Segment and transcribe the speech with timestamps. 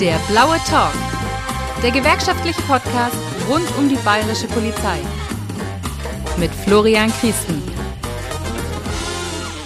[0.00, 0.92] Der blaue Talk.
[1.82, 3.16] Der gewerkschaftliche Podcast
[3.48, 4.98] rund um die bayerische Polizei.
[6.38, 7.62] Mit Florian Christen.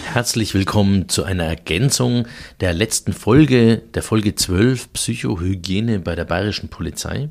[0.05, 2.29] Herzlich willkommen zu einer Ergänzung
[2.61, 7.31] der letzten Folge, der Folge 12 Psychohygiene bei der bayerischen Polizei.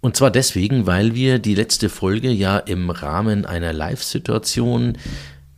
[0.00, 4.96] Und zwar deswegen, weil wir die letzte Folge ja im Rahmen einer Live-Situation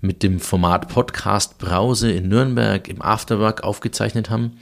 [0.01, 4.59] mit dem Format Podcast Brause in Nürnberg im Afterwork aufgezeichnet haben.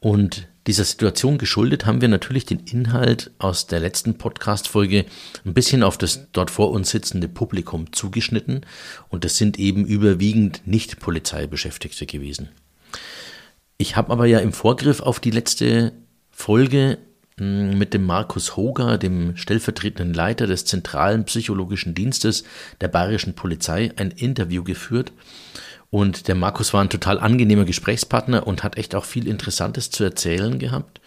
[0.00, 5.06] Und dieser Situation geschuldet haben wir natürlich den Inhalt aus der letzten Podcast-Folge
[5.46, 8.66] ein bisschen auf das dort vor uns sitzende Publikum zugeschnitten.
[9.08, 12.50] Und das sind eben überwiegend nicht Polizeibeschäftigte gewesen.
[13.78, 15.92] Ich habe aber ja im Vorgriff auf die letzte
[16.30, 16.98] Folge
[17.38, 22.44] mit dem Markus Hoger, dem stellvertretenden Leiter des Zentralen Psychologischen Dienstes
[22.82, 25.12] der Bayerischen Polizei, ein Interview geführt.
[25.90, 30.04] Und der Markus war ein total angenehmer Gesprächspartner und hat echt auch viel Interessantes zu
[30.04, 31.00] erzählen gehabt.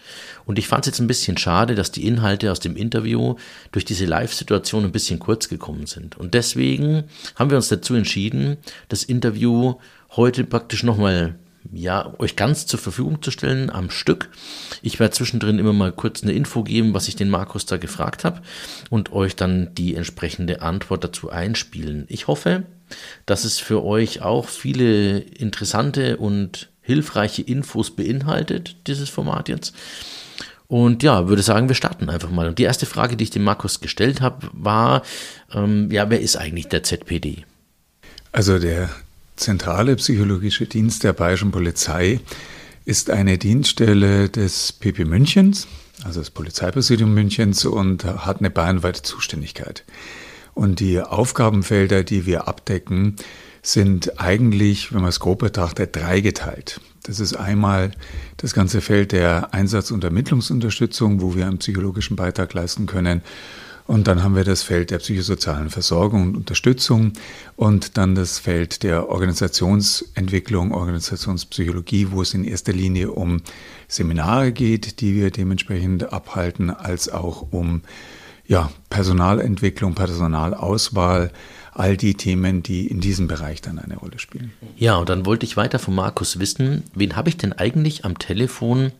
[0.44, 3.36] Und ich fand es jetzt ein bisschen schade, dass die Inhalte aus dem Interview
[3.70, 6.18] durch diese Live-Situation ein bisschen kurz gekommen sind.
[6.18, 7.04] Und deswegen
[7.36, 8.56] haben wir uns dazu entschieden,
[8.88, 9.74] das Interview
[10.16, 11.36] heute praktisch nochmal
[11.72, 14.30] ja, euch ganz zur Verfügung zu stellen am Stück.
[14.82, 18.24] Ich werde zwischendrin immer mal kurz eine Info geben, was ich den Markus da gefragt
[18.24, 18.40] habe
[18.90, 22.06] und euch dann die entsprechende Antwort dazu einspielen.
[22.08, 22.64] Ich hoffe,
[23.26, 29.74] dass es für euch auch viele interessante und hilfreiche Infos beinhaltet, dieses Format jetzt.
[30.66, 32.48] Und ja, würde sagen, wir starten einfach mal.
[32.48, 35.02] Und die erste Frage, die ich dem Markus gestellt habe, war,
[35.52, 37.44] ähm, ja, wer ist eigentlich der ZPD?
[38.32, 38.88] Also der
[39.42, 42.20] zentrale psychologische Dienst der Bayerischen Polizei
[42.84, 45.66] ist eine Dienststelle des PP Münchens,
[46.04, 49.84] also das Polizeipräsidium Münchens, und hat eine bayernweite Zuständigkeit.
[50.54, 53.16] Und die Aufgabenfelder, die wir abdecken,
[53.62, 56.80] sind eigentlich, wenn man es grob betrachtet, dreigeteilt.
[57.02, 57.90] Das ist einmal
[58.36, 63.22] das ganze Feld der Einsatz- und Ermittlungsunterstützung, wo wir einen psychologischen Beitrag leisten können.
[63.86, 67.12] Und dann haben wir das Feld der psychosozialen Versorgung und Unterstützung
[67.56, 73.42] und dann das Feld der Organisationsentwicklung, Organisationspsychologie, wo es in erster Linie um
[73.88, 77.82] Seminare geht, die wir dementsprechend abhalten, als auch um
[78.46, 81.32] ja, Personalentwicklung, Personalauswahl,
[81.74, 84.52] all die Themen, die in diesem Bereich dann eine Rolle spielen.
[84.76, 88.18] Ja, und dann wollte ich weiter von Markus wissen, wen habe ich denn eigentlich am
[88.18, 88.92] Telefon,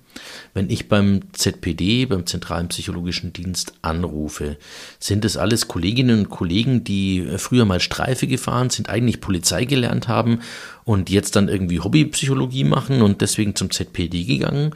[0.55, 4.57] wenn ich beim ZPD, beim Zentralen Psychologischen Dienst anrufe?
[4.99, 10.09] Sind es alles Kolleginnen und Kollegen, die früher mal Streife gefahren sind, eigentlich Polizei gelernt
[10.09, 10.41] haben
[10.85, 14.71] und jetzt dann irgendwie Hobbypsychologie machen und deswegen zum ZPD gegangen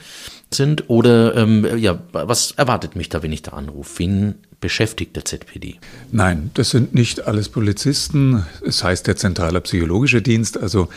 [0.52, 0.90] sind?
[0.90, 4.00] Oder ähm, ja, was erwartet mich da, wenn ich da anrufe?
[4.00, 5.76] Wen beschäftigt der ZPD?
[6.12, 8.44] Nein, das sind nicht alles Polizisten.
[8.64, 10.58] Es heißt der Zentrale Psychologische Dienst.
[10.58, 10.88] Also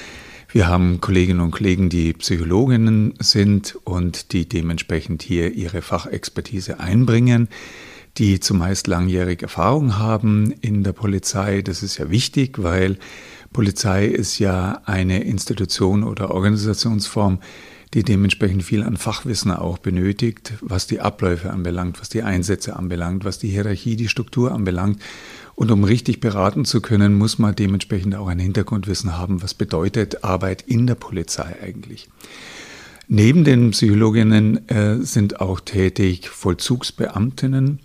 [0.51, 7.49] wir haben Kolleginnen und Kollegen, die Psychologinnen sind und die dementsprechend hier ihre Fachexpertise einbringen,
[8.17, 11.61] die zumeist langjährige Erfahrung haben in der Polizei.
[11.61, 12.97] Das ist ja wichtig, weil
[13.53, 17.39] Polizei ist ja eine Institution oder Organisationsform,
[17.93, 23.25] die dementsprechend viel an Fachwissen auch benötigt, was die Abläufe anbelangt, was die Einsätze anbelangt,
[23.25, 25.01] was die Hierarchie, die Struktur anbelangt.
[25.55, 30.23] Und um richtig beraten zu können, muss man dementsprechend auch ein Hintergrundwissen haben, was bedeutet
[30.23, 32.09] Arbeit in der Polizei eigentlich.
[33.07, 37.79] Neben den Psychologinnen äh, sind auch tätig Vollzugsbeamtinnen,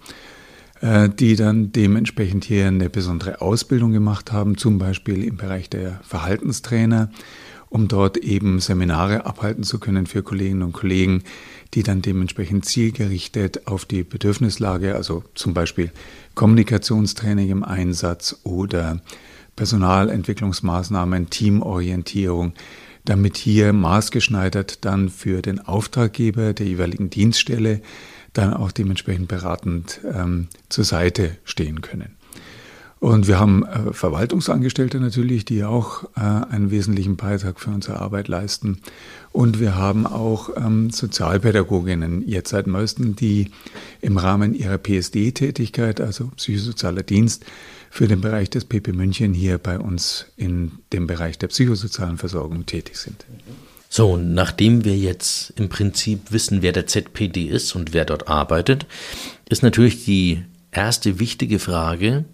[0.82, 5.98] äh, die dann dementsprechend hier eine besondere Ausbildung gemacht haben, zum Beispiel im Bereich der
[6.02, 7.10] Verhaltenstrainer
[7.68, 11.22] um dort eben Seminare abhalten zu können für Kolleginnen und Kollegen,
[11.74, 15.90] die dann dementsprechend zielgerichtet auf die Bedürfnislage, also zum Beispiel
[16.34, 19.00] Kommunikationstraining im Einsatz oder
[19.56, 22.52] Personalentwicklungsmaßnahmen, Teamorientierung,
[23.04, 27.80] damit hier maßgeschneidert dann für den Auftraggeber der jeweiligen Dienststelle
[28.32, 32.16] dann auch dementsprechend beratend ähm, zur Seite stehen können.
[33.04, 38.28] Und wir haben äh, Verwaltungsangestellte natürlich, die auch äh, einen wesentlichen Beitrag für unsere Arbeit
[38.28, 38.80] leisten.
[39.30, 43.50] Und wir haben auch ähm, Sozialpädagoginnen, jetzt seit neuestem, die
[44.00, 47.44] im Rahmen ihrer PSD-Tätigkeit, also psychosozialer Dienst,
[47.90, 52.64] für den Bereich des PP München hier bei uns in dem Bereich der psychosozialen Versorgung
[52.64, 53.26] tätig sind.
[53.90, 58.86] So, nachdem wir jetzt im Prinzip wissen, wer der ZPD ist und wer dort arbeitet,
[59.46, 60.42] ist natürlich die
[60.72, 62.24] erste wichtige Frage,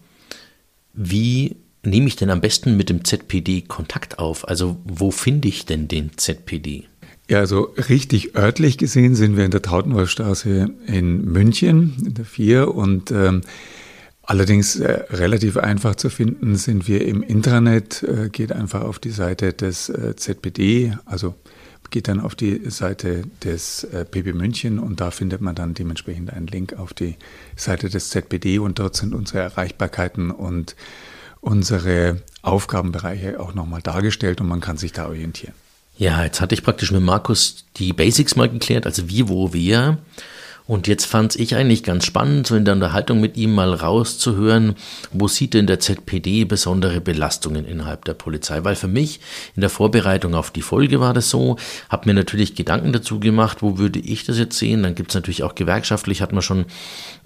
[0.92, 4.48] wie nehme ich denn am besten mit dem ZPD Kontakt auf?
[4.48, 6.84] Also wo finde ich denn den ZPD?
[7.28, 12.74] Ja, also richtig örtlich gesehen sind wir in der Tautenwaldstraße in München, in der 4
[12.74, 13.42] und ähm,
[14.22, 19.10] allerdings äh, relativ einfach zu finden sind wir im Intranet, äh, geht einfach auf die
[19.10, 21.36] Seite des äh, ZPD, also
[21.90, 26.32] geht dann auf die Seite des äh, PB München und da findet man dann dementsprechend
[26.32, 27.16] einen Link auf die
[27.56, 30.76] Seite des ZBD und dort sind unsere Erreichbarkeiten und
[31.40, 35.54] unsere Aufgabenbereiche auch nochmal dargestellt und man kann sich da orientieren.
[35.96, 39.98] Ja, jetzt hatte ich praktisch mit Markus die Basics mal geklärt, also wie, wo, wer.
[40.70, 44.76] Und jetzt fand ich eigentlich ganz spannend, so in der Unterhaltung mit ihm mal rauszuhören,
[45.10, 48.62] wo sieht denn der ZPD besondere Belastungen innerhalb der Polizei?
[48.62, 49.18] Weil für mich
[49.56, 51.56] in der Vorbereitung auf die Folge war das so,
[51.88, 54.84] habe mir natürlich Gedanken dazu gemacht, wo würde ich das jetzt sehen?
[54.84, 56.66] Dann gibt es natürlich auch gewerkschaftlich, hat man schon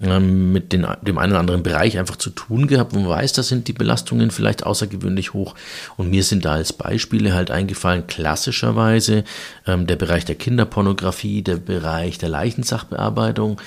[0.01, 3.33] ähm, mit den, dem einen oder anderen Bereich einfach zu tun gehabt, wo man weiß,
[3.33, 5.53] da sind die Belastungen vielleicht außergewöhnlich hoch.
[5.97, 9.23] Und mir sind da als Beispiele halt eingefallen, klassischerweise
[9.67, 13.61] ähm, der Bereich der Kinderpornografie, der Bereich der Leichensachbearbeitung, Entscheidung.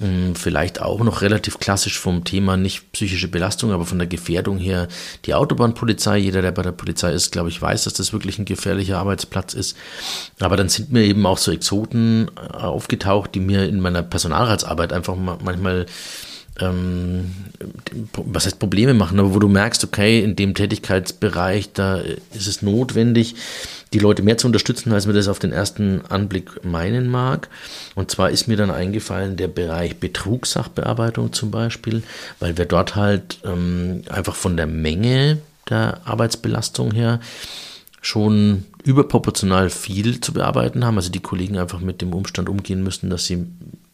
[0.00, 4.58] Ähm, vielleicht auch noch relativ klassisch vom Thema nicht psychische Belastung, aber von der Gefährdung
[4.58, 4.88] her
[5.24, 6.18] die Autobahnpolizei.
[6.18, 9.54] Jeder, der bei der Polizei ist, glaube ich, weiß, dass das wirklich ein gefährlicher Arbeitsplatz
[9.54, 9.76] ist.
[10.40, 14.92] Aber dann sind mir eben auch so Exoten äh, aufgetaucht, die mir in meiner Personalratsarbeit
[14.92, 15.86] einfach manchmal
[16.60, 17.32] ähm,
[18.12, 22.62] was heißt Probleme machen, aber wo du merkst, okay, in dem Tätigkeitsbereich, da ist es
[22.62, 23.34] notwendig,
[23.94, 27.48] die Leute mehr zu unterstützen, als man das auf den ersten Anblick meinen mag.
[27.94, 32.02] Und zwar ist mir dann eingefallen der Bereich Betrugssachbearbeitung zum Beispiel,
[32.40, 35.38] weil wir dort halt ähm, einfach von der Menge
[35.70, 37.20] der Arbeitsbelastung her
[38.02, 40.96] schon überproportional viel zu bearbeiten haben.
[40.96, 43.46] Also die Kollegen einfach mit dem Umstand umgehen müssen, dass sie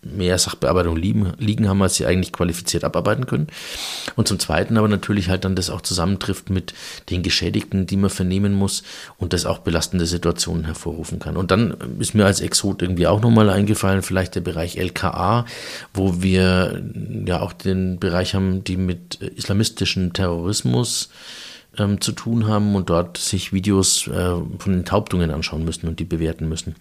[0.03, 3.49] mehr Sachbearbeitung liegen, haben, als sie eigentlich qualifiziert abarbeiten können.
[4.17, 6.73] Und zum Zweiten aber natürlich halt dann das auch zusammentrifft mit
[7.11, 8.83] den Geschädigten, die man vernehmen muss
[9.19, 11.37] und das auch belastende Situationen hervorrufen kann.
[11.37, 15.45] Und dann ist mir als Exot irgendwie auch nochmal eingefallen, vielleicht der Bereich LKA,
[15.93, 16.83] wo wir
[17.27, 21.11] ja auch den Bereich haben, die mit islamistischen Terrorismus
[21.79, 26.05] ähm, zu tun haben und dort sich Videos äh, von Enthauptungen anschauen müssen und die
[26.05, 26.75] bewerten müssen.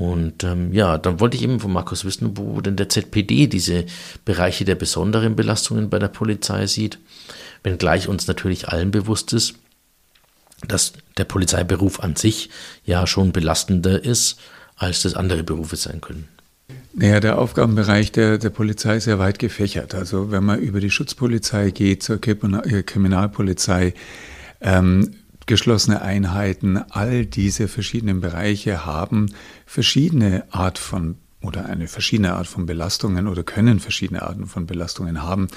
[0.00, 3.84] Und ähm, ja, dann wollte ich eben von Markus wissen, wo denn der ZPD diese
[4.24, 6.98] Bereiche der besonderen Belastungen bei der Polizei sieht,
[7.64, 9.56] wenngleich uns natürlich allen bewusst ist,
[10.66, 12.48] dass der Polizeiberuf an sich
[12.86, 14.40] ja schon belastender ist,
[14.74, 16.28] als das andere Berufe sein können.
[16.94, 19.94] Naja, der Aufgabenbereich der, der Polizei ist sehr weit gefächert.
[19.94, 23.92] Also wenn man über die Schutzpolizei geht, zur äh, Kriminalpolizei,
[24.62, 25.10] ähm,
[25.50, 29.26] geschlossene Einheiten, all diese verschiedenen Bereiche haben
[29.66, 35.22] verschiedene Art von oder eine verschiedene Art von Belastungen oder können verschiedene Arten von Belastungen
[35.22, 35.48] haben.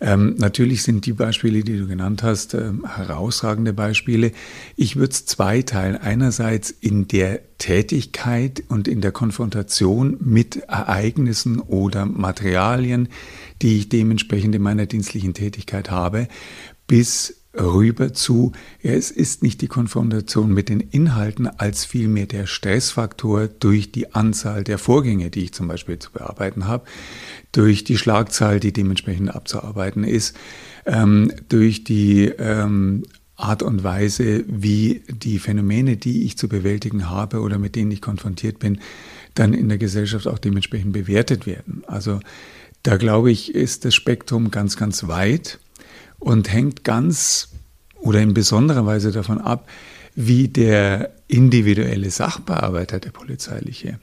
[0.00, 4.32] Ähm, natürlich sind die Beispiele, die du genannt hast, äh, herausragende Beispiele.
[4.76, 5.96] Ich würde es zweiteilen.
[5.96, 13.08] Einerseits in der Tätigkeit und in der Konfrontation mit Ereignissen oder Materialien,
[13.62, 16.28] die ich dementsprechend in meiner dienstlichen Tätigkeit habe,
[16.86, 23.48] bis rüber zu, es ist nicht die Konfrontation mit den Inhalten, als vielmehr der Stressfaktor
[23.48, 26.84] durch die Anzahl der Vorgänge, die ich zum Beispiel zu bearbeiten habe,
[27.52, 30.36] durch die Schlagzahl, die dementsprechend abzuarbeiten ist,
[30.84, 33.04] ähm, durch die ähm,
[33.36, 38.00] Art und Weise, wie die Phänomene, die ich zu bewältigen habe oder mit denen ich
[38.00, 38.80] konfrontiert bin,
[39.34, 41.82] dann in der Gesellschaft auch dementsprechend bewertet werden.
[41.86, 42.20] Also
[42.82, 45.58] da glaube ich, ist das Spektrum ganz, ganz weit
[46.18, 47.48] und hängt ganz
[47.94, 49.68] oder in besonderer Weise davon ab,
[50.14, 53.98] wie der individuelle Sachbearbeiter, der polizeiliche,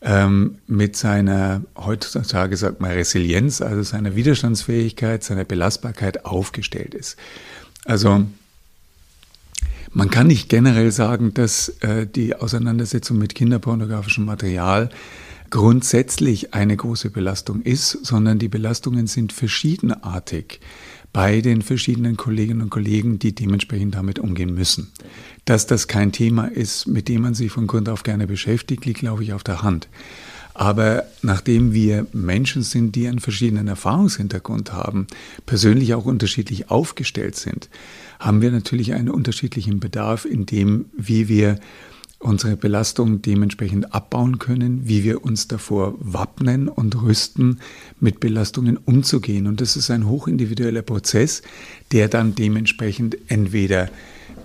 [0.00, 7.16] ähm, mit seiner, heutzutage sagt man Resilienz, also seiner Widerstandsfähigkeit, seiner Belastbarkeit aufgestellt ist.
[7.84, 8.24] Also
[9.92, 14.88] man kann nicht generell sagen, dass äh, die Auseinandersetzung mit kinderpornografischem Material
[15.50, 20.60] grundsätzlich eine große Belastung ist, sondern die Belastungen sind verschiedenartig
[21.12, 24.92] bei den verschiedenen Kolleginnen und Kollegen, die dementsprechend damit umgehen müssen.
[25.44, 29.00] Dass das kein Thema ist, mit dem man sich von Grund auf gerne beschäftigt, liegt,
[29.00, 29.88] glaube ich, auf der Hand.
[30.54, 35.06] Aber nachdem wir Menschen sind, die einen verschiedenen Erfahrungshintergrund haben,
[35.46, 37.68] persönlich auch unterschiedlich aufgestellt sind,
[38.20, 41.58] haben wir natürlich einen unterschiedlichen Bedarf in dem, wie wir
[42.22, 47.60] unsere Belastung dementsprechend abbauen können, wie wir uns davor wappnen und rüsten,
[48.00, 49.46] mit Belastungen umzugehen.
[49.46, 51.42] Und das ist ein hochindividueller Prozess,
[51.90, 53.90] der dann dementsprechend entweder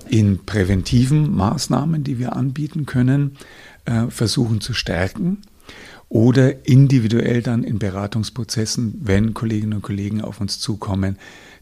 [0.10, 3.38] in präventiven Maßnahmen, die wir anbieten können,
[3.86, 5.40] äh, versuchen zu stärken
[6.10, 11.18] oder individuell dann in Beratungsprozessen, wenn Kolleginnen und Kollegen auf uns zukommen,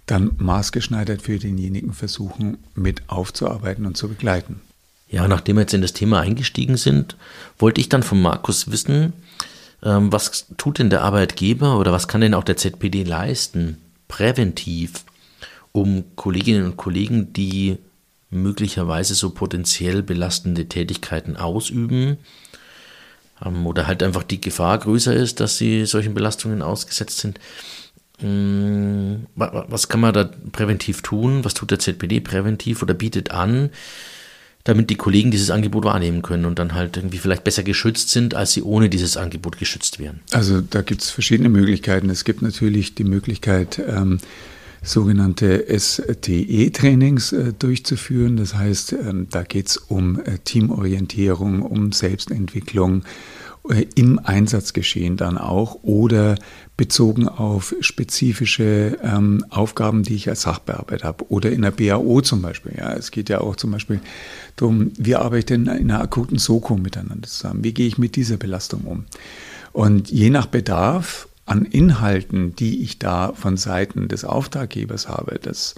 [0.05, 4.61] dann maßgeschneidert für denjenigen versuchen, mit aufzuarbeiten und zu begleiten.
[5.07, 7.15] Ja, nachdem wir jetzt in das Thema eingestiegen sind,
[7.59, 9.13] wollte ich dann von Markus wissen,
[9.83, 15.05] ähm, was tut denn der Arbeitgeber oder was kann denn auch der ZPD leisten, präventiv,
[15.71, 17.77] um Kolleginnen und Kollegen, die
[18.29, 22.17] möglicherweise so potenziell belastende Tätigkeiten ausüben
[23.43, 27.39] ähm, oder halt einfach die Gefahr größer ist, dass sie solchen Belastungen ausgesetzt sind.
[28.21, 31.43] Mm, was kann man da präventiv tun?
[31.43, 33.71] Was tut der ZPD präventiv oder bietet an,
[34.65, 38.33] damit die Kollegen dieses Angebot wahrnehmen können und dann halt irgendwie vielleicht besser geschützt sind,
[38.33, 40.19] als sie ohne dieses Angebot geschützt wären?
[40.31, 42.09] Also da gibt es verschiedene Möglichkeiten.
[42.09, 44.19] Es gibt natürlich die Möglichkeit, ähm,
[44.81, 48.37] sogenannte STE-Trainings äh, durchzuführen.
[48.37, 53.03] Das heißt, ähm, da geht es um äh, Teamorientierung, um Selbstentwicklung
[53.95, 56.35] im Einsatzgeschehen dann auch oder
[56.77, 62.41] bezogen auf spezifische ähm, Aufgaben, die ich als Sachbearbeiter habe oder in der BAO zum
[62.41, 62.73] Beispiel.
[62.77, 63.99] Ja, es geht ja auch zum Beispiel
[64.55, 67.63] darum, wie arbeite ich denn in einer akuten Soko miteinander zusammen?
[67.63, 69.05] Wie gehe ich mit dieser Belastung um?
[69.71, 75.75] Und je nach Bedarf an Inhalten, die ich da von Seiten des Auftraggebers habe, dass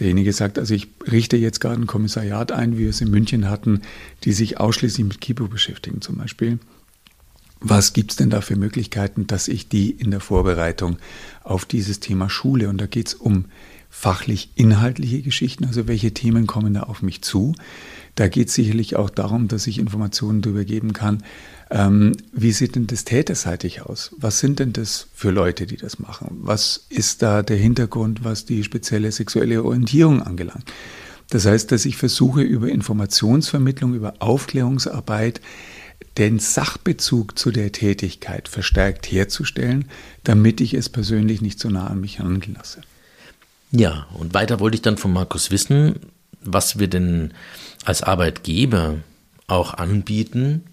[0.00, 3.48] derjenige sagt, also ich richte jetzt gerade ein Kommissariat ein, wie wir es in München
[3.48, 3.82] hatten,
[4.24, 6.58] die sich ausschließlich mit Kibo beschäftigen zum Beispiel.
[7.60, 10.98] Was gibt es denn da für Möglichkeiten, dass ich die in der Vorbereitung
[11.42, 12.68] auf dieses Thema schule?
[12.68, 13.46] Und da geht es um
[13.88, 17.54] fachlich inhaltliche Geschichten, also welche Themen kommen da auf mich zu.
[18.14, 21.22] Da geht es sicherlich auch darum, dass ich Informationen darüber geben kann,
[21.70, 24.14] ähm, wie sieht denn das täterseitig aus?
[24.18, 26.38] Was sind denn das für Leute, die das machen?
[26.42, 30.64] Was ist da der Hintergrund, was die spezielle sexuelle Orientierung angelangt?
[31.30, 35.40] Das heißt, dass ich versuche, über Informationsvermittlung, über Aufklärungsarbeit
[36.18, 39.86] den Sachbezug zu der Tätigkeit verstärkt herzustellen,
[40.24, 42.80] damit ich es persönlich nicht so nah an mich heranlasse.
[43.70, 45.96] Ja, und weiter wollte ich dann von Markus wissen,
[46.40, 47.34] was wir denn
[47.84, 48.96] als Arbeitgeber
[49.46, 50.64] auch anbieten,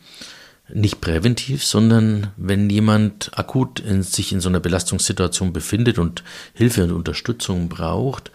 [0.74, 6.84] nicht präventiv, sondern wenn jemand akut in, sich in so einer Belastungssituation befindet und Hilfe
[6.84, 8.32] und Unterstützung braucht.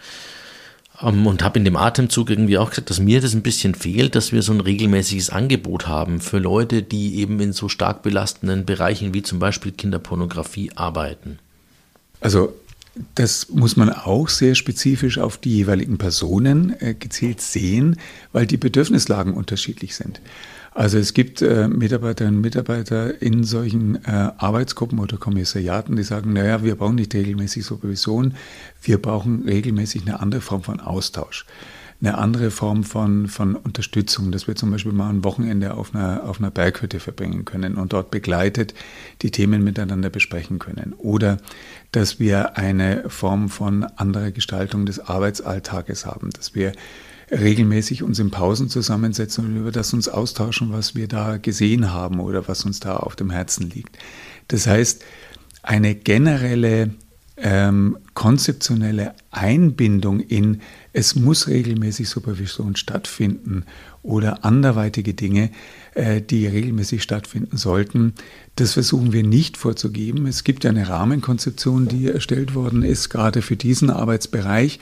[1.01, 4.15] Ähm, und habe in dem Atemzug irgendwie auch gesagt, dass mir das ein bisschen fehlt,
[4.15, 8.65] dass wir so ein regelmäßiges Angebot haben für Leute, die eben in so stark belastenden
[8.65, 11.39] Bereichen wie zum Beispiel Kinderpornografie arbeiten.
[12.21, 12.53] Also
[13.15, 17.97] das muss man auch sehr spezifisch auf die jeweiligen Personen äh, gezielt sehen,
[18.33, 20.19] weil die Bedürfnislagen unterschiedlich sind.
[20.73, 26.33] Also es gibt äh, Mitarbeiterinnen und Mitarbeiter in solchen äh, Arbeitsgruppen oder Kommissariaten, die sagen,
[26.33, 28.35] naja, wir brauchen nicht regelmäßig Supervision,
[28.81, 31.45] wir brauchen regelmäßig eine andere Form von Austausch,
[32.01, 36.23] eine andere Form von, von Unterstützung, dass wir zum Beispiel mal ein Wochenende auf einer,
[36.23, 38.75] auf einer Berghütte verbringen können und dort begleitet
[39.23, 40.93] die Themen miteinander besprechen können.
[40.97, 41.37] Oder
[41.91, 46.73] dass wir eine Form von anderer Gestaltung des Arbeitsalltages haben, dass wir
[47.31, 52.19] regelmäßig uns in Pausen zusammensetzen und über das uns austauschen, was wir da gesehen haben
[52.19, 53.97] oder was uns da auf dem Herzen liegt.
[54.47, 55.03] Das heißt,
[55.61, 56.91] eine generelle
[57.41, 63.65] ähm, konzeptionelle Einbindung in, es muss regelmäßig Supervision stattfinden
[64.03, 65.51] oder anderweitige Dinge,
[65.93, 68.13] äh, die regelmäßig stattfinden sollten,
[68.55, 70.27] das versuchen wir nicht vorzugeben.
[70.27, 74.79] Es gibt ja eine Rahmenkonzeption, die erstellt worden ist, gerade für diesen Arbeitsbereich.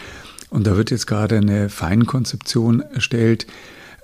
[0.50, 3.48] Und da wird jetzt gerade eine Feinkonzeption erstellt,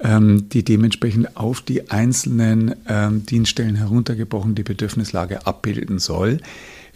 [0.01, 6.39] ähm, die dementsprechend auf die einzelnen ähm, Dienststellen heruntergebrochen die Bedürfnislage abbilden soll.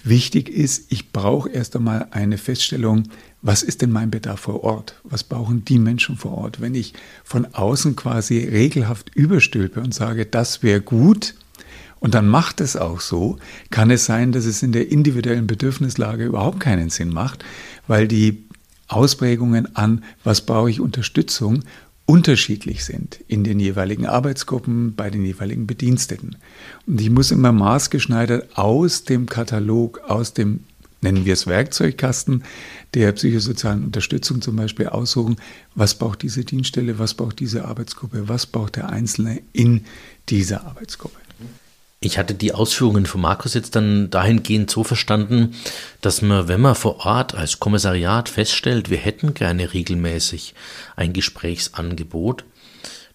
[0.04, 3.04] Wichtig ist, ich brauche erst einmal eine Feststellung,
[3.42, 5.00] was ist denn mein Bedarf vor Ort?
[5.04, 6.62] Was brauchen die Menschen vor Ort?
[6.62, 11.36] Wenn ich von außen quasi regelhaft überstülpe und sage, das wäre gut,
[12.00, 13.38] und dann macht es auch so,
[13.72, 17.44] kann es sein, dass es in der individuellen Bedürfnislage überhaupt keinen Sinn macht,
[17.88, 18.46] weil die
[18.88, 21.63] Ausprägungen an, was brauche ich Unterstützung,
[22.06, 26.38] unterschiedlich sind in den jeweiligen Arbeitsgruppen, bei den jeweiligen Bediensteten.
[26.88, 30.62] Und ich muss immer maßgeschneidert aus dem Katalog, aus dem,
[31.01, 32.44] nennen wir es Werkzeugkasten,
[32.94, 35.36] der psychosozialen Unterstützung zum Beispiel aussuchen,
[35.75, 39.84] was braucht diese Dienststelle, was braucht diese Arbeitsgruppe, was braucht der Einzelne in
[40.29, 41.27] dieser Arbeitsgruppe.
[42.00, 45.56] Ich hatte die Ausführungen von Markus jetzt dann dahingehend so verstanden,
[46.01, 50.54] dass man, wenn man vor Ort als Kommissariat feststellt, wir hätten gerne regelmäßig
[50.96, 52.46] ein Gesprächsangebot,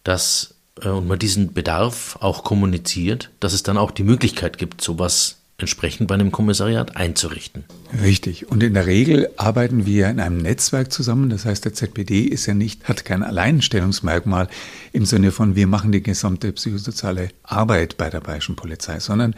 [0.03, 4.81] dass äh, und man diesen Bedarf auch kommuniziert, dass es dann auch die Möglichkeit gibt,
[4.81, 7.65] sowas entsprechend bei einem Kommissariat einzurichten.
[8.03, 8.51] Richtig.
[8.51, 11.31] Und in der Regel arbeiten wir in einem Netzwerk zusammen.
[11.31, 14.49] Das heißt, der ZPD ist ja nicht, hat kein Alleinstellungsmerkmal
[14.93, 19.35] im Sinne von, wir machen die gesamte psychosoziale Arbeit bei der Bayerischen Polizei, sondern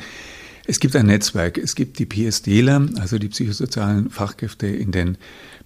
[0.67, 1.59] es gibt ein Netzwerk.
[1.59, 5.19] Es gibt die PSDler, also die psychosozialen Fachkräfte in den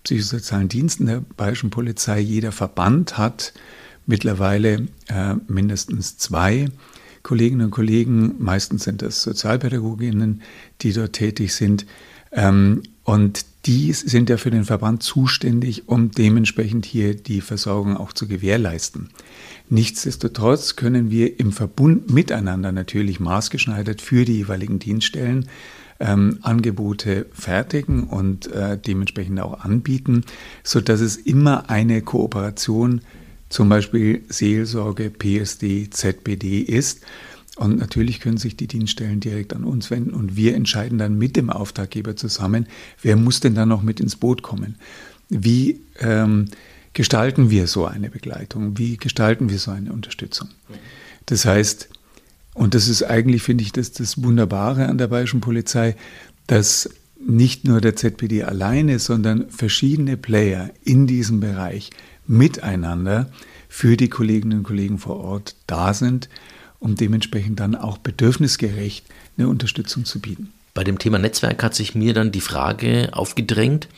[0.02, 2.18] psychosozialen Diensten der Bayerischen Polizei.
[2.18, 3.52] Jeder Verband hat
[4.06, 6.68] mittlerweile äh, mindestens zwei
[7.22, 10.42] Kolleginnen und Kollegen, meistens sind das Sozialpädagoginnen,
[10.82, 11.86] die dort tätig sind,
[12.32, 18.12] Ähm, und die sind ja für den Verband zuständig, um dementsprechend hier die Versorgung auch
[18.12, 19.08] zu gewährleisten.
[19.70, 25.48] Nichtsdestotrotz können wir im Verbund miteinander natürlich maßgeschneidert für die jeweiligen Dienststellen
[26.00, 30.24] ähm, Angebote fertigen und äh, dementsprechend auch anbieten,
[30.62, 33.00] sodass es immer eine Kooperation
[33.48, 37.02] zum Beispiel Seelsorge, PSD, ZBD ist.
[37.56, 41.34] Und natürlich können sich die Dienststellen direkt an uns wenden und wir entscheiden dann mit
[41.34, 42.68] dem Auftraggeber zusammen,
[43.02, 44.76] wer muss denn dann noch mit ins Boot kommen.
[45.28, 46.46] Wie ähm,
[46.92, 48.78] gestalten wir so eine Begleitung?
[48.78, 50.48] Wie gestalten wir so eine Unterstützung?
[51.26, 51.88] Das heißt,
[52.54, 55.96] und das ist eigentlich, finde ich, das, das Wunderbare an der Bayerischen Polizei,
[56.46, 56.88] dass
[57.24, 61.90] nicht nur der ZPD alleine, sondern verschiedene Player in diesem Bereich
[62.28, 63.30] miteinander
[63.68, 66.28] für die Kolleginnen und Kollegen vor Ort da sind,
[66.78, 69.04] um dementsprechend dann auch bedürfnisgerecht
[69.36, 70.52] eine Unterstützung zu bieten.
[70.74, 73.88] Bei dem Thema Netzwerk hat sich mir dann die Frage aufgedrängt,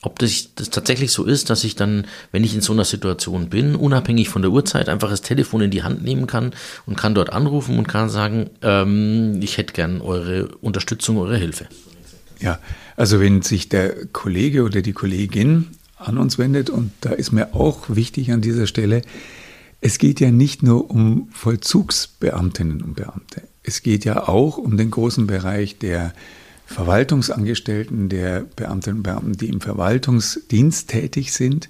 [0.00, 3.50] ob das, das, tatsächlich so ist, dass ich dann, wenn ich in so einer Situation
[3.50, 6.54] bin, unabhängig von der Uhrzeit, einfach das Telefon in die Hand nehmen kann
[6.86, 11.66] und kann dort anrufen und kann sagen, ähm, ich hätte gern eure Unterstützung, eure Hilfe.
[12.40, 12.58] Ja,
[12.96, 15.68] also wenn sich der Kollege oder die Kollegin
[16.06, 19.02] an uns wendet, und da ist mir auch wichtig an dieser Stelle,
[19.80, 23.42] es geht ja nicht nur um Vollzugsbeamtinnen und Beamte.
[23.64, 26.12] Es geht ja auch um den großen Bereich der
[26.66, 31.68] Verwaltungsangestellten, der Beamtinnen und Beamten, die im Verwaltungsdienst tätig sind.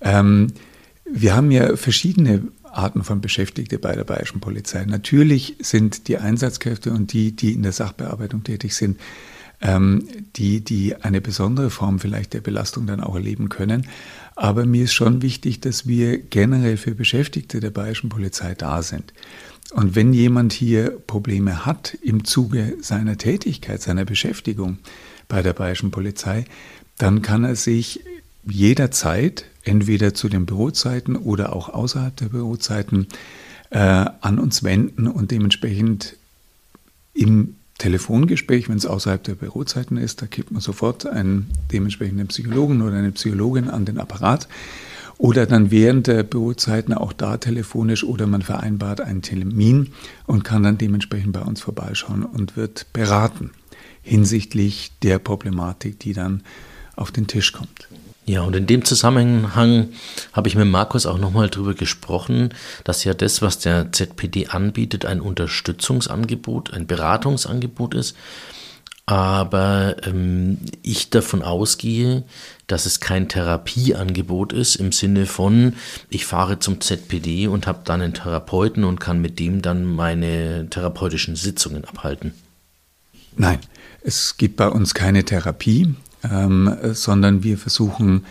[0.00, 0.52] Ähm,
[1.04, 4.84] wir haben ja verschiedene Arten von Beschäftigte bei der Bayerischen Polizei.
[4.84, 8.98] Natürlich sind die Einsatzkräfte und die, die in der Sachbearbeitung tätig sind,
[9.60, 13.86] ähm, die, die eine besondere Form vielleicht der Belastung dann auch erleben können.
[14.36, 19.12] Aber mir ist schon wichtig, dass wir generell für Beschäftigte der Bayerischen Polizei da sind.
[19.72, 24.78] Und wenn jemand hier Probleme hat im Zuge seiner Tätigkeit, seiner Beschäftigung
[25.28, 26.44] bei der Bayerischen Polizei,
[26.98, 28.00] dann kann er sich
[28.44, 33.06] jederzeit, entweder zu den Bürozeiten oder auch außerhalb der Bürozeiten,
[33.70, 36.16] äh, an uns wenden und dementsprechend
[37.14, 42.82] im Telefongespräch, wenn es außerhalb der Bürozeiten ist, da gibt man sofort einen dementsprechenden Psychologen
[42.82, 44.48] oder eine Psychologin an den Apparat
[45.18, 49.92] oder dann während der Bürozeiten auch da telefonisch oder man vereinbart einen Termin
[50.26, 53.50] und kann dann dementsprechend bei uns vorbeischauen und wird beraten
[54.02, 56.42] hinsichtlich der Problematik, die dann
[56.96, 57.88] auf den Tisch kommt.
[58.30, 59.88] Ja, und in dem Zusammenhang
[60.32, 65.04] habe ich mit Markus auch nochmal darüber gesprochen, dass ja das, was der ZPD anbietet,
[65.04, 68.14] ein Unterstützungsangebot, ein Beratungsangebot ist.
[69.04, 72.22] Aber ähm, ich davon ausgehe,
[72.68, 75.74] dass es kein Therapieangebot ist im Sinne von,
[76.08, 80.70] ich fahre zum ZPD und habe dann einen Therapeuten und kann mit dem dann meine
[80.70, 82.32] therapeutischen Sitzungen abhalten.
[83.36, 83.58] Nein,
[84.02, 85.96] es gibt bei uns keine Therapie,
[86.28, 88.24] ähm, sondern wir versuchen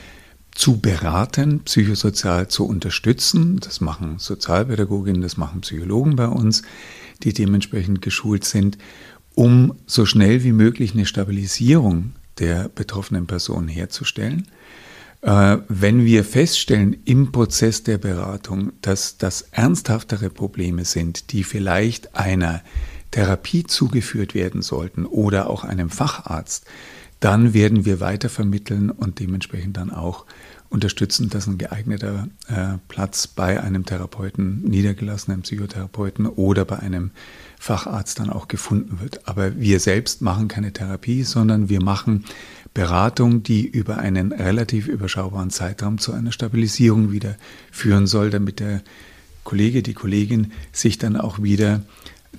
[0.54, 3.60] zu beraten, psychosozial zu unterstützen.
[3.62, 6.64] Das machen Sozialpädagoginnen, das machen Psychologen bei uns,
[7.24, 8.78] die dementsprechend geschult sind,
[9.36, 14.48] um so schnell wie möglich eine Stabilisierung der betroffenen Person herzustellen.
[15.22, 22.16] Äh, wenn wir feststellen im Prozess der Beratung, dass das ernsthaftere Probleme sind, die vielleicht
[22.16, 22.62] einer
[23.12, 26.66] Therapie zugeführt werden sollten oder auch einem Facharzt,
[27.20, 30.26] dann werden wir weiter vermitteln und dementsprechend dann auch
[30.70, 37.12] unterstützen, dass ein geeigneter äh, Platz bei einem Therapeuten, niedergelassenen Psychotherapeuten oder bei einem
[37.60, 39.28] Facharzt dann auch gefunden wird.
[39.28, 42.24] Aber wir selbst machen keine Therapie, sondern wir machen
[42.74, 47.36] Beratung, die über einen relativ überschaubaren Zeitraum zu einer Stabilisierung wieder
[47.72, 48.82] führen soll, damit der
[49.44, 51.82] Kollege, die Kollegin sich dann auch wieder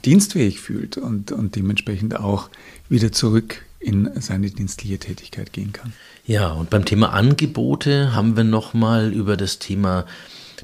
[0.04, 2.48] dienstfähig fühlt und, und dementsprechend auch
[2.88, 5.92] wieder zurück in seine dienstliche Tätigkeit gehen kann.
[6.26, 10.04] Ja, und beim Thema Angebote haben wir nochmal über das Thema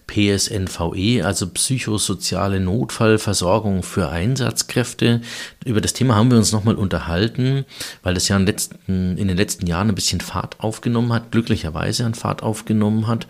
[0.06, 5.20] PSNVE, also psychosoziale Notfallversorgung für Einsatzkräfte.
[5.64, 7.64] Über das Thema haben wir uns nochmal unterhalten,
[8.02, 12.04] weil das ja in, letzten, in den letzten Jahren ein bisschen Fahrt aufgenommen hat, glücklicherweise
[12.04, 13.26] an Fahrt aufgenommen hat.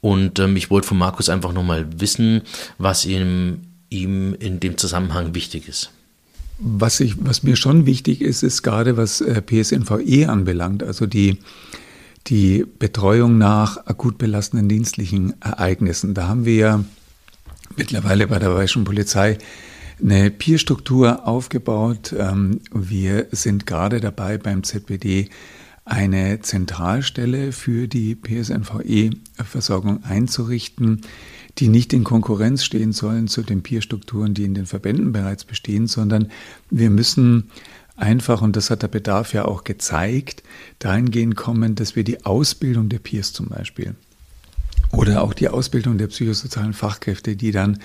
[0.00, 2.42] Und ähm, ich wollte von Markus einfach nochmal wissen,
[2.78, 5.90] was ihm, ihm in dem Zusammenhang wichtig ist.
[6.58, 11.38] Was, ich, was mir schon wichtig ist, ist gerade was äh, PSNVE anbelangt, also die,
[12.28, 16.14] die Betreuung nach akut belastenden dienstlichen Ereignissen.
[16.14, 16.84] Da haben wir ja
[17.76, 19.38] mittlerweile bei der Bayerischen Polizei
[20.02, 22.14] eine Peer-Struktur aufgebaut.
[22.16, 25.28] Ähm, wir sind gerade dabei beim ZBD
[25.84, 31.02] eine Zentralstelle für die PSNVE-Versorgung einzurichten
[31.58, 35.86] die nicht in Konkurrenz stehen sollen zu den Peer-Strukturen, die in den Verbänden bereits bestehen,
[35.86, 36.30] sondern
[36.70, 37.50] wir müssen
[37.96, 40.42] einfach, und das hat der Bedarf ja auch gezeigt,
[40.78, 43.94] dahingehend kommen, dass wir die Ausbildung der Peers zum Beispiel
[44.96, 47.78] oder auch die Ausbildung der psychosozialen Fachkräfte, die dann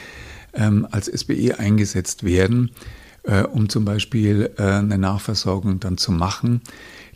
[0.54, 2.72] ähm, als SBE eingesetzt werden,
[3.24, 6.62] äh, um zum Beispiel äh, eine Nachversorgung dann zu machen,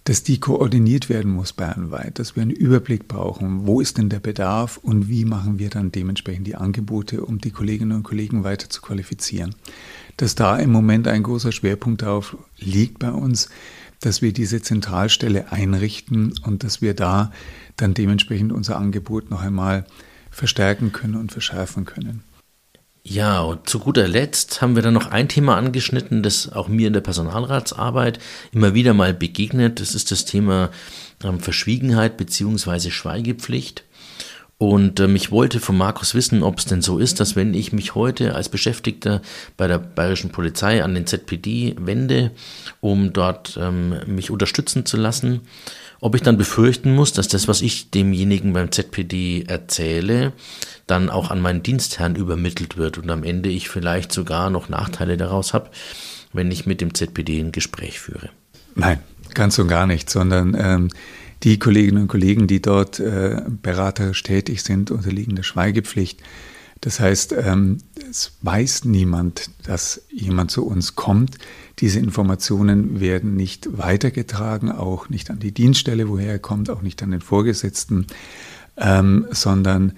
[0.04, 4.20] dass die koordiniert werden muss bayernweit, dass wir einen Überblick brauchen, wo ist denn der
[4.20, 8.70] Bedarf und wie machen wir dann dementsprechend die Angebote, um die Kolleginnen und Kollegen weiter
[8.70, 9.56] zu qualifizieren.
[10.18, 13.50] Dass da im Moment ein großer Schwerpunkt darauf liegt bei uns,
[14.02, 17.32] dass wir diese Zentralstelle einrichten und dass wir da
[17.78, 19.86] dann dementsprechend unser Angebot noch einmal
[20.30, 22.24] verstärken können und verschärfen können.
[23.06, 26.88] Ja, und zu guter Letzt haben wir dann noch ein Thema angeschnitten, das auch mir
[26.88, 28.18] in der Personalratsarbeit
[28.54, 29.82] immer wieder mal begegnet.
[29.82, 30.70] Das ist das Thema
[31.22, 32.92] ähm, Verschwiegenheit bzw.
[32.92, 33.84] Schweigepflicht.
[34.58, 37.74] Und ähm, ich wollte von Markus wissen, ob es denn so ist, dass wenn ich
[37.74, 39.22] mich heute als Beschäftigter
[39.58, 42.32] bei der bayerischen Polizei an den ZPD wende,
[42.80, 45.42] um dort ähm, mich unterstützen zu lassen,
[46.04, 50.34] ob ich dann befürchten muss, dass das, was ich demjenigen beim ZPD erzähle,
[50.86, 55.16] dann auch an meinen Dienstherrn übermittelt wird und am Ende ich vielleicht sogar noch Nachteile
[55.16, 55.70] daraus habe,
[56.34, 58.32] wenn ich mit dem ZPD ein Gespräch führe.
[58.76, 59.00] Nein,
[59.34, 60.90] ganz und gar nicht, sondern ähm,
[61.44, 66.20] die Kolleginnen und Kollegen, die dort äh, beraterisch tätig sind, unterliegen der Schweigepflicht.
[66.84, 67.78] Das heißt, ähm,
[68.10, 71.38] es weiß niemand, dass jemand zu uns kommt.
[71.80, 77.02] Diese Informationen werden nicht weitergetragen, auch nicht an die Dienststelle, woher er kommt, auch nicht
[77.02, 78.08] an den Vorgesetzten,
[78.76, 79.94] ähm, sondern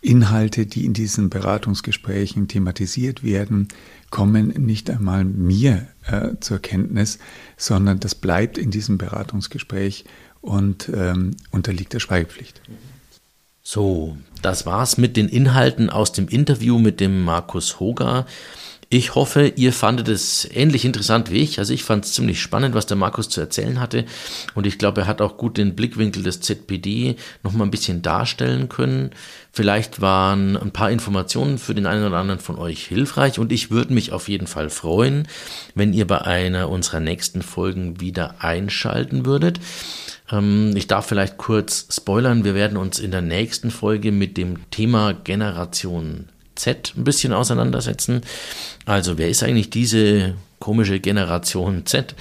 [0.00, 3.68] Inhalte, die in diesen Beratungsgesprächen thematisiert werden,
[4.08, 7.18] kommen nicht einmal mir äh, zur Kenntnis,
[7.58, 10.06] sondern das bleibt in diesem Beratungsgespräch
[10.40, 12.62] und ähm, unterliegt der Schweigepflicht.
[13.72, 18.26] So, das war's mit den Inhalten aus dem Interview mit dem Markus Hoger.
[18.92, 21.60] Ich hoffe, ihr fandet es ähnlich interessant wie ich.
[21.60, 24.04] Also ich fand es ziemlich spannend, was der Markus zu erzählen hatte.
[24.56, 28.68] Und ich glaube, er hat auch gut den Blickwinkel des ZPD nochmal ein bisschen darstellen
[28.68, 29.10] können.
[29.52, 33.38] Vielleicht waren ein paar Informationen für den einen oder anderen von euch hilfreich.
[33.38, 35.28] Und ich würde mich auf jeden Fall freuen,
[35.76, 39.60] wenn ihr bei einer unserer nächsten Folgen wieder einschalten würdet.
[40.32, 42.42] Ähm, ich darf vielleicht kurz spoilern.
[42.42, 46.28] Wir werden uns in der nächsten Folge mit dem Thema Generation
[46.60, 48.22] Z ein bisschen auseinandersetzen.
[48.84, 52.14] Also, wer ist eigentlich diese komische Generation Z?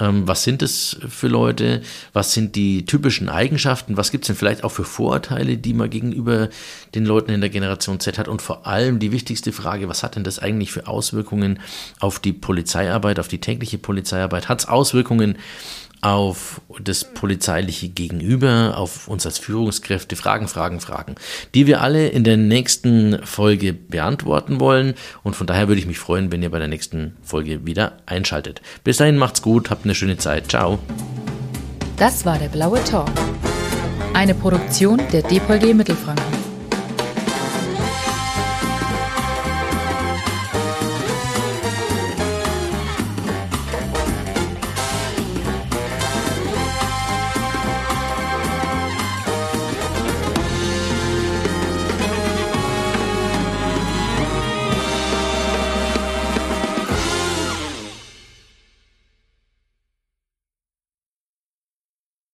[0.00, 1.82] Ähm, was sind es für Leute?
[2.12, 3.96] Was sind die typischen Eigenschaften?
[3.96, 6.48] Was gibt es denn vielleicht auch für Vorurteile, die man gegenüber
[6.94, 8.28] den Leuten in der Generation Z hat?
[8.28, 11.60] Und vor allem die wichtigste Frage, was hat denn das eigentlich für Auswirkungen
[12.00, 14.48] auf die Polizeiarbeit, auf die tägliche Polizeiarbeit?
[14.48, 15.36] Hat es Auswirkungen
[16.02, 21.14] auf das polizeiliche Gegenüber, auf uns als Führungskräfte, Fragen, Fragen, Fragen,
[21.54, 24.94] die wir alle in der nächsten Folge beantworten wollen.
[25.22, 28.60] Und von daher würde ich mich freuen, wenn ihr bei der nächsten Folge wieder einschaltet.
[28.82, 30.50] Bis dahin macht's gut, habt eine schöne Zeit.
[30.50, 30.80] Ciao.
[31.96, 33.08] Das war der Blaue Talk.
[34.12, 36.31] Eine Produktion der DPG Mittelfranken.